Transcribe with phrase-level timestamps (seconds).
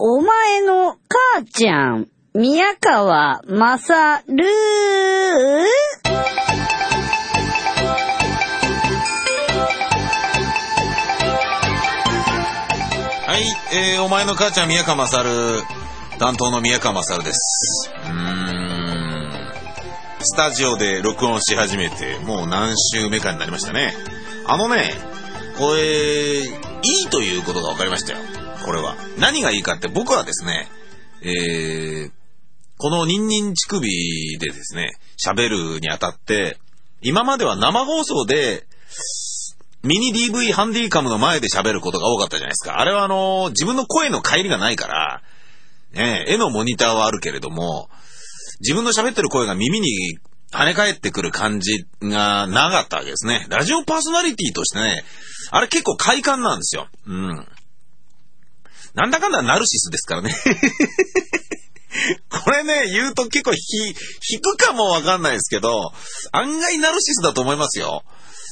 [0.00, 4.44] お前の母ちゃん、宮川まさる
[13.26, 13.42] はい、
[13.72, 15.28] えー、お前の母ちゃん宮川勝
[16.20, 17.90] 担当の宮川勝です。
[18.08, 19.30] うん。
[20.20, 23.94] スタジオで録音し始めて、もう何週目かになりましたね。
[24.46, 24.92] あのね、
[25.58, 28.37] これ、いいということが分かりましたよ。
[28.68, 28.96] これは。
[29.18, 30.68] 何がいいかって僕はですね、
[31.22, 32.10] えー、
[32.76, 33.88] このニンニン乳首
[34.38, 36.58] でですね、喋るにあたって、
[37.00, 38.66] 今までは生放送で、
[39.82, 42.78] ミニ DV ハンディカムの前で喋ることが多かったじゃないですか。
[42.78, 45.22] あれはあの、自分の声の帰りがないから、
[45.94, 47.88] ね、絵のモニターはあるけれども、
[48.60, 50.18] 自分の喋ってる声が耳に
[50.52, 53.46] 跳ね返ってくる感じがなかったわけですね。
[53.48, 55.04] ラジオパーソナリティとしてね、
[55.52, 56.88] あれ結構快感なんですよ。
[57.06, 57.48] うん。
[58.98, 60.34] なんだかんだナルシスですからね。
[62.28, 63.60] これね、言うと結構ひ、
[64.32, 65.92] 引くかもわかんないですけど、
[66.32, 68.02] 案外ナルシスだと思いますよ。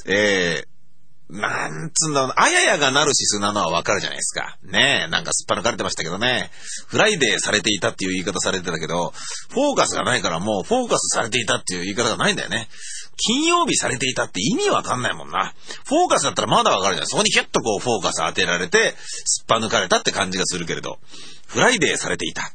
[0.07, 4.57] えー、なんつうんだろう、あややがナルシスなのはわかるじゃないですか。
[4.63, 6.53] ねえ、なんかすっぱ抜かれてましたけどね。
[6.87, 9.13] フライデーされていたっていう言い方されてたけど、
[9.51, 12.69] フォーカスがないからもうフォーカスされていたっていう言い方がないんだよね。
[13.17, 15.55] 金曜日されていたって意味わかんないもんな。
[15.85, 17.07] フォーカスだったらまだわかるじゃん。
[17.07, 20.99] そこにキュッとこうフォーカス当てられて、すっぱ抜かれたって感じがするけれど、
[21.47, 22.53] フライデーされていた。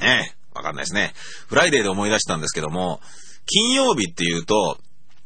[0.00, 1.12] ねえ、わかんないですね。
[1.48, 3.00] フライデーで思い出したんですけども、
[3.46, 4.78] 金曜日っていうと、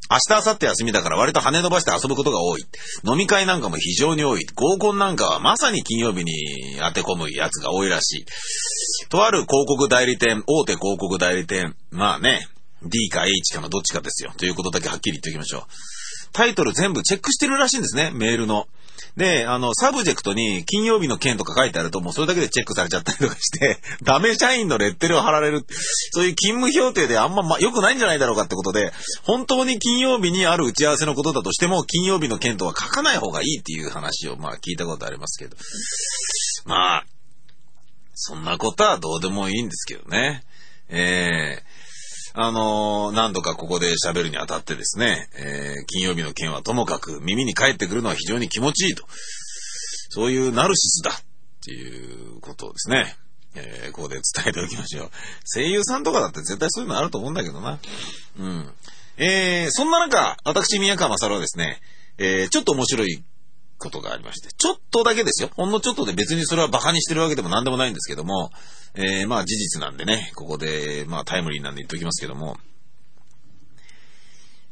[0.09, 2.65] 明日、明後日休みだから割と羽伸ばして遊ぶことが多い。
[3.05, 4.47] 飲み会なんかも非常に多い。
[4.55, 6.33] 合コンなんかはまさに金曜日に
[6.79, 8.27] 当て込むやつが多いらしい。
[9.09, 12.47] とある広告代理店、大手広告代理店、まあね、
[12.83, 14.33] D か H かのどっちかですよ。
[14.37, 15.63] ということだけはっきり言っておきましょう。
[16.33, 18.69] タイトル全部チェックしてるらしいんですね、メールの。
[19.17, 25.65] で、あの、サブジェクトに金曜日の件とか書いてあると、もうそれだけでチェックされちゃったりとかして、 ダメ社員のレッテルを貼られる。
[26.11, 35.57] そういう勤務評定であんま、ま、良くないんじゃないだろうかってことで、本当に金曜日にある打ち合わせのことだとしても、金曜日の件とは書かない方がいいっていう話を、まあ聞いたことありますけど。
[36.67, 37.07] まあ、
[38.15, 40.45] そんなことはどうでもいいんですけどね。
[40.89, 41.76] ええ
[42.39, 49.05] あの何度かここで喋るにあたってですね、えー金曜日の件はともかく耳に返ってくるのは非常に気持ちいいと。
[50.11, 51.15] そういうナルシスだっ
[51.65, 53.17] ていうことをですね、
[53.55, 55.11] えーここで伝えておきましょう。
[55.55, 57.79] 声優さんとかだって絶対そういうのあると思うんだけどな。
[58.39, 58.71] うん。
[59.17, 61.81] えー、そんな中、私、宮川勝はですね、
[62.19, 63.25] えーちょっと面白い
[63.79, 65.51] ことがありまして、ちょっとだけですよ。
[65.55, 68.51] ほんのちょっとで別にそれは馬鹿にしてるわけでも何でもないんですけども、
[68.95, 72.57] えーまあ事実なんでね、ここで、まあタイムリーなんで言っておきますけども、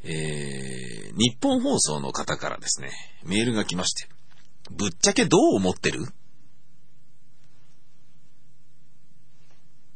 [0.03, 2.91] えー日本放送の方からですね、
[3.25, 4.09] メールが来まして、
[4.71, 6.07] ぶっちゃけどう思ってる？
[6.09, 6.13] っ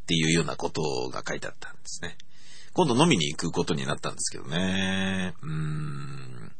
[0.06, 0.80] ていうようなこと
[1.12, 2.16] が書いてあったんですね。
[2.72, 5.34] 今度飲みに行くことになったんですけどね。
[5.42, 6.52] うーん。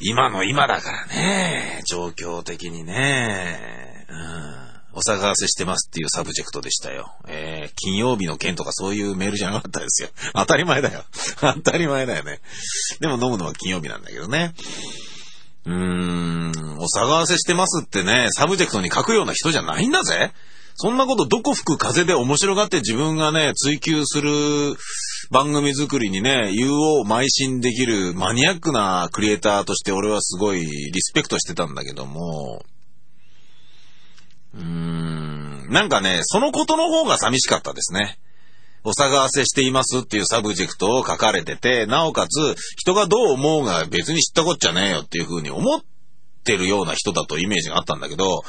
[0.00, 4.06] 今の今だからね、状況的にね。
[4.08, 4.70] うん。
[4.92, 7.14] お騒がせしてますっていうサブジェクトでしたよ。
[7.28, 10.08] えー、金曜日の件とかそういうメールじゃなかったですよ。
[10.34, 11.04] 当たり前だよ。
[11.40, 12.40] 当たり前だよね。
[12.98, 14.54] でも飲むのは金曜日なんだけどね。
[15.66, 20.32] うーん、お騒がせしてますってね、サブジェクトに書くような人じゃないんだぜ。
[20.82, 24.30] そんなことどこ吹く風で面白がって自分がね、追求する
[25.30, 32.64] 番組作りにね、勇往邁進できるマニアックなクリエイターとして俺はすごいリスペクトしてたんだけども、
[34.54, 38.18] うーん、なんかね、そのことの方が寂しかったですね。
[38.82, 45.82] お騒がせしていますっていうサブジェクトを書かれてて、なおかつ、人がどう思うが別に知ったこっちゃねえよっていう風に思っ
[46.42, 48.42] てるような人だとイメージがあったんだけど、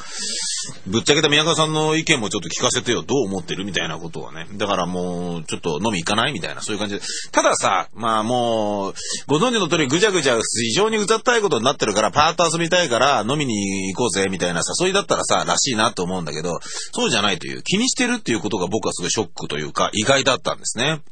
[0.86, 4.46] ぶっちゃけた宮川さんの意見もちょっと聞かせてよ、どう思ってるみたいなことはね。
[4.54, 7.02] だからもう、ちょっと飲み行かないみたいな、そういう感じで。
[7.30, 8.94] たださ、まあもう、
[9.26, 16.60] ご存知の通りぐちゃぐちゃ非常にうざったいことになってるから、パーッと遊びたいから飲みに行こうぜ、みたいな誘いだったらさ、らしいなと思うんだけど、
[16.92, 21.02] そうじゃないという、気にしてるっていうことが僕はすごいショックというか、意外だったんですね。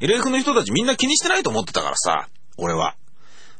[0.00, 2.96] LF の人たちみんな気にしてないと思ってたからさ、俺は。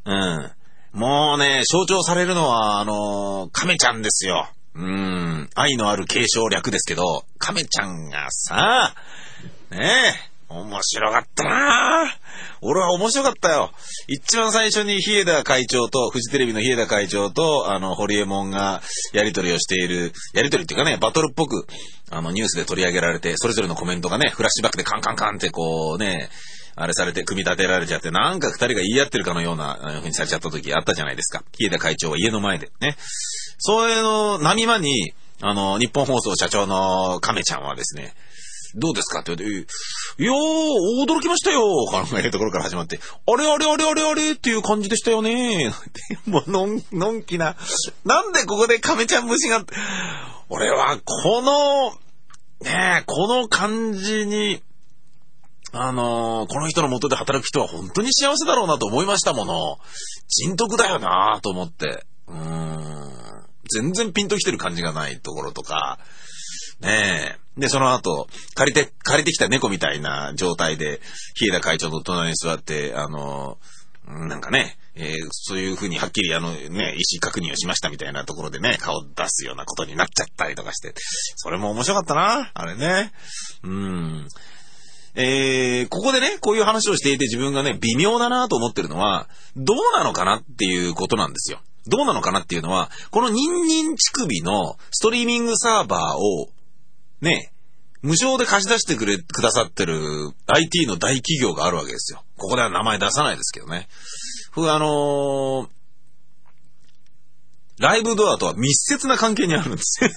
[0.04, 0.50] うん。
[0.92, 4.48] もうね、象徴されるのは、あのー亀ちゃんですよ。
[4.74, 8.94] うん、愛のある継承略ですけど、亀ちゃんがさ、
[9.70, 9.78] ね
[10.50, 12.14] え、面白かったな
[12.60, 13.70] 俺は面白かったよ。
[14.06, 18.82] 一番最初に日枝会長と、フジテレビの日枝会長と、あの、ホリエモンが
[19.14, 21.66] やりとりをしている、やりとりっていうかね、バトルっぽく、
[22.10, 26.28] あの、ニュースで取り上げられて、それぞれのコメントがね、フラッシュバックでカンカンカンってこうね、
[26.74, 31.44] あれされて、組み立てられちゃって、なんか二人が言い合ってるかのような、あのふうにされちゃった時あったじゃないですか。
[31.52, 32.96] 日枝会長は家の前でね。
[33.58, 38.14] それの波間に、あの、日本放送社長の亀ちゃんはですね、
[38.74, 39.72] どうですかって言われて、
[40.18, 45.72] いやー、驚きましたよ考えるところから始まって、あれあれあれあれあれっていう感じでしたよね
[46.26, 47.56] もう、のん、のんきな。
[48.04, 49.64] なんでここで亀ちゃん虫が、
[50.48, 51.90] 俺はこの、
[52.62, 54.62] ねえ、この感じに、
[55.72, 59.78] あのー、この人の元で働く人は本当に幸せだろうなと思いましたもの。
[60.28, 62.04] 人徳だよなと思って。
[62.28, 63.12] うーん。
[63.74, 65.98] 全然ピンときてる感じがないところとか、
[66.80, 67.60] ねえ。
[67.60, 71.00] で、その後、借りて、借りてきた猫みたいな状態で、
[71.34, 73.58] 日枝会長の隣に座って、あの、
[74.06, 80.92] なんかね、えー、そういうふうにはっきりあのね、意思確認をしましたみたいなところでね、顔出すようなことになっちゃったりとかして、
[81.36, 83.12] それも面白かったな、あれね。
[83.62, 84.28] うん。
[85.14, 91.60] えー、ここでね、こういう話をしていて自分がね、微妙だなと思ってるのは、どうなのかなっていうことなんですよ。
[91.86, 96.48] どうなのかなっていうのは、このニンニン乳首のストリーミングサーバーを
[97.20, 97.52] ね、
[98.02, 102.24] 無償で貸し出してくれ、くださってる IT の大企業があるわけですよ。
[102.36, 103.88] ここでは名前出さないですけどね。
[104.50, 105.68] ふ、あのー、
[107.78, 110.10] ライブドアとは密接な関係にあるんですよ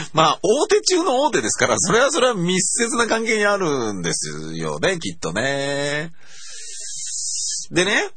[0.12, 6.12] まあ、大手中の大手ですから、それはそれは密接な関係にあるんですよね、きっとね。
[7.70, 8.10] でね、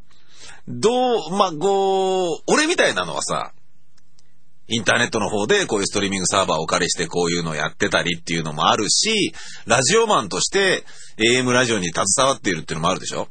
[0.67, 0.91] ど
[1.27, 3.53] う、まあ、こう、俺みたいなのはさ、
[4.67, 9.33] インターネットの方でこういうストリーミングサーバーをお借りしてこういうのをやってたりっていうのもあるし、
[9.65, 10.85] ラジオマンとして
[11.17, 13.27] AM ラジオに携わっているっていうのもあるでしょ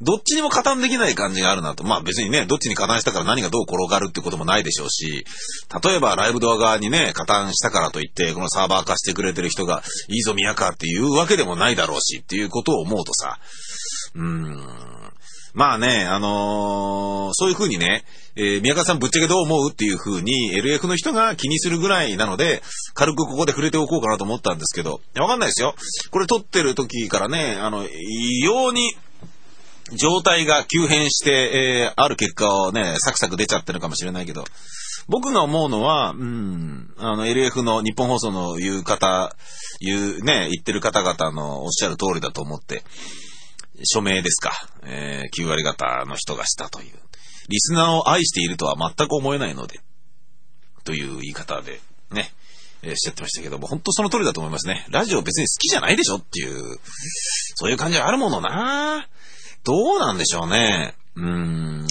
[0.00, 1.84] どっちにも加担できない感じがあるなと。
[1.84, 5.24] まあ別にね、どっちに加担したから何がどう転がるってこともないでしょうし、
[5.82, 13.38] 例えばライブドア側にね、加担したからといって、このサーバー化してくれてる人が、いいぞ宮川っていうわけでもないだろうしっていうことを思うとさ、
[14.14, 14.94] うーん、
[15.54, 18.04] まあね、あのー、そういう風にね、
[18.34, 22.60] えー、宮川さんぶっちゃけどう思うっていう風に LF の人が気にするぐらいなので、
[22.94, 25.76] 軽くここで触れておこうかなと思ったんですけど、わかんないですよ。
[26.10, 28.96] これ撮ってる時からね、あの、異様に、
[29.92, 34.44] 状態が急変して、えー、ある結果をね、サクサク出ちゃってるかもしれないけど、
[35.08, 39.36] 僕が思うのは、うん、あの、LF の日本放送の言う方、
[39.80, 42.82] 言う、ね、言ってる方々のおっしゃる通りだと思って、
[43.84, 44.52] 署名ですか。
[44.84, 46.94] えー、9割方の人がしたという。
[47.48, 49.80] リスナーを愛しているとは全く思えないので、
[50.84, 52.32] という言い方で、ね、
[52.82, 54.86] えー、しちゃってましたけども、本当その通りだと思いますね。
[54.90, 56.78] ラジオ別に好きじゃないでしょっていう、
[57.56, 59.06] そういう感じはあるものな
[59.64, 60.94] どうなんでしょうね。
[61.16, 61.86] うーん。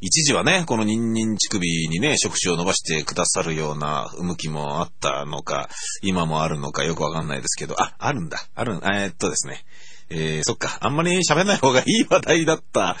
[0.00, 5.68] 一時はね、このニンニン乳首にね、触手を伸ばしてくださるような向きもあったのか、
[6.02, 8.38] 今もあるのかよくわかんないですけど、あ、あるんだ。
[8.54, 9.64] ある、えー、っとですね。
[10.10, 12.96] えー、そっか、あんまり喋んない方がいい話題だった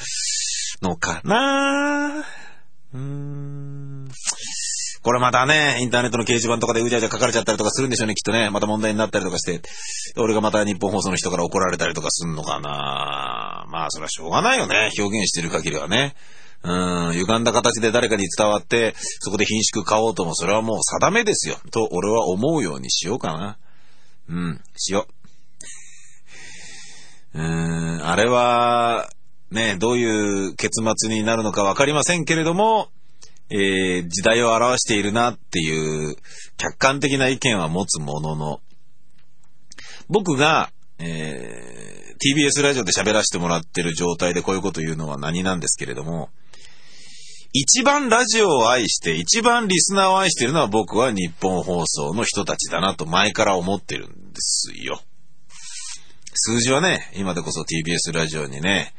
[0.80, 2.24] のかな
[2.94, 4.01] うーん。
[5.02, 8.50] これまたね、インターネットの掲示板とかでうじゃうじゃ書かれちゃったりとかするんでしょうね、きっとね。
[8.50, 9.60] また問題になったりとかして、
[10.16, 14.90] 俺がまた日本放送の人から怒られたりとかすんのかなまあ、それはしょうがないよね。
[14.96, 16.14] 表現してる限りはね。
[16.64, 21.56] うん、歪んだ形で誰かに伝わって、そこで品種買おうとも、それはもう定めですよ。
[21.72, 23.58] と、俺は思うようにしようかな。
[24.28, 25.08] うん、しよ
[27.34, 27.38] う。
[27.38, 29.08] うーん、あれは、
[29.50, 32.88] ね、どういう結末になるのかわかりませんけれども、
[33.54, 36.16] えー、時代を表しているなっていう
[36.56, 38.60] 客観的な意見は持つものの、
[40.08, 46.30] 僕が、えー、TBS ラジオで喋らせてもらってる状態でこういうこと言うのは何なんですけれども、
[47.52, 55.02] 一番ラジオを愛して、一番リスナーを愛してるのは僕は日本放送の人たちだなと前から思ってるんですよ。
[56.32, 58.94] 数字はね、今でこそ TBS ラジオにね、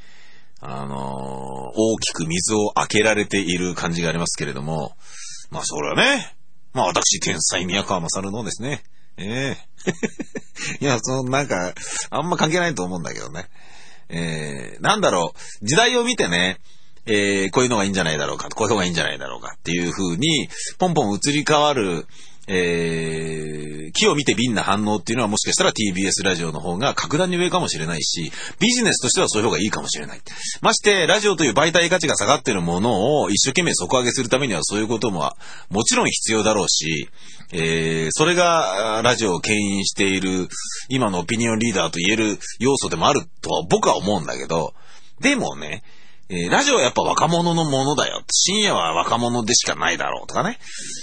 [0.66, 4.96] あのー、大きく水を開けられている感じがありますけれども、
[5.52, 6.34] まあそれはね、
[6.72, 8.82] まあ私、天才宮川勝のですね、
[9.18, 9.58] ええ。
[10.80, 11.74] ー、 いや、そのなんか、
[12.10, 13.50] あんま関係ないと思うんだけどね。
[14.10, 16.60] えー、なんだろう、時代を見てね、
[17.06, 22.08] えー、こういうのがいいんじゃないだろうか、こういうのがいいんじゃないだろうかっていう風に、ポンポン移り変わる、
[22.48, 30.22] えー、木を見て瓶な反応っていうのはもしかしたら TBS ラジオの方が格段に上かもしれないし、ビジネスとしてはそういう方がいいかもしれない。
[30.62, 35.32] まして、ラジオという媒体価値が下がっているものを一生懸命底上げするためにはそういうことも
[35.70, 37.08] もちろん必要だろうし、
[37.54, 40.50] えー、それがラジオを牽引している
[40.90, 44.74] 今のオピニオンリーダーと言える要素でもあるとは僕は思うんだけど、
[45.22, 45.84] でもね、
[46.30, 48.24] えー、ラジオはやっぱ若者のものだよ。
[48.32, 50.58] 深夜は若者でしかないだろうとかね。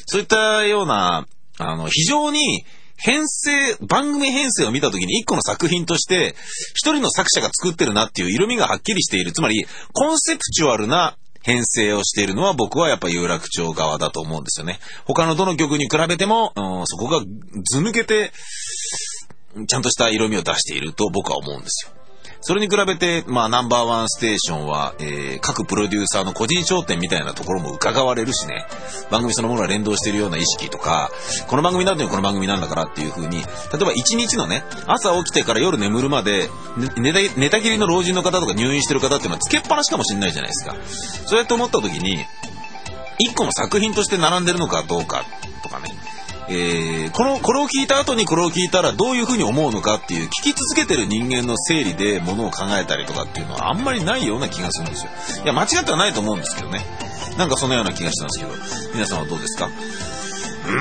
[0.07, 1.27] そういったような、
[1.59, 2.65] あの、非常に
[2.97, 6.35] 編成、番組編成を見たときに一個の作品として、
[6.75, 9.33] 一人の作者が作ってるなっていう色味がはっきりしている。
[9.33, 14.79] つまり、コンセプチュアルな編成をしているのは僕はやっぱ有楽町側だと思うんですよね。
[15.07, 18.33] 他のどの曲に比べても、うん、そこがず抜けて、
[19.67, 22.00] ちゃんとした色味を出していると僕は思うんですよ。
[22.43, 28.65] それに比べて、まあ、ナンバーワンステーションは、えー、各プロデューサーの個人商店みたいなところも伺われるしね、
[29.11, 31.11] 番組そのものが連動しているような意識とか、
[31.49, 36.49] この番組なんでこの番組なんだからっていう風に、例えば一日のね、朝起きてから夜眠るまで、
[36.97, 40.77] 寝た寝たきりの老人の方とか入院してる方っていうのはつけっぱなしかもしれないじゃないですか。
[41.27, 42.25] そうやって思った時に、
[43.19, 45.25] 一個の作品として並んでるのかどうか
[45.63, 45.95] とかね、
[46.53, 55.45] えー、この、これを聞いた後にこれを聞いたらどういうふうに思うのかっていう聞き続けてる人間の整理でものを考えたりとかっていうのはあんまりないような気がするんですよ。
[55.45, 56.85] いや、間違ってはないと思うんですけどね。
[57.39, 58.53] なんかそのような気がしたんですけど、
[58.95, 59.67] 皆さんはどうですか？
[59.67, 60.73] うー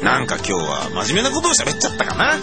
[0.00, 0.04] ん。
[0.04, 2.34] なんか今日は真面目なことを喋っちゃったかな？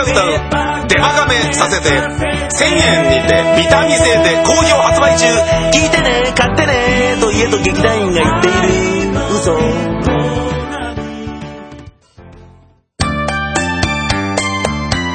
[0.00, 0.38] 可愛が
[0.80, 5.26] 歌うデマガメさせて1000円にてビタミン製で好評発売中
[5.72, 9.58] 聞いてね買ってねと家と劇団員が言っている嘘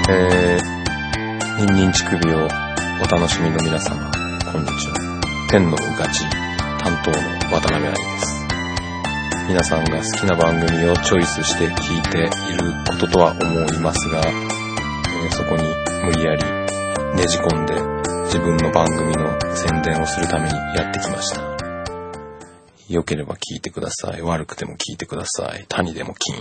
[0.08, 4.12] えー、ニンニン乳首をお楽しみの皆様、
[4.52, 5.48] こんにちは。
[5.50, 6.22] 天のガチ
[6.80, 7.18] 担当の
[7.60, 8.36] 渡辺愛です。
[9.48, 14.45] 皆さんが好きな番組をチョイスして聞いていることとは思いますが、
[17.26, 17.74] ねじ込んで
[18.26, 21.42] 自分の番組の宣伝をするためにやってきました。
[22.88, 24.22] 良ければ聞いてください。
[24.22, 25.66] 悪くても聞いてください。
[25.68, 26.40] 谷でも金。